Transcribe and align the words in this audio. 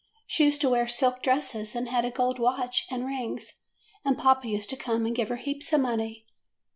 She 0.25 0.45
used 0.45 0.61
to 0.61 0.69
wear 0.71 0.87
silk 0.87 1.21
dresses 1.21 1.75
and 1.75 1.87
had 1.87 2.05
a 2.05 2.09
gold 2.09 2.39
watch 2.39 2.87
and 2.89 3.05
rings, 3.05 3.61
and 4.03 4.17
papa 4.17 4.47
used 4.47 4.71
to 4.71 4.75
come 4.75 5.05
and 5.05 5.15
give 5.15 5.29
her 5.29 5.35
heaps 5.35 5.71
of 5.73 5.81
money. 5.81 6.25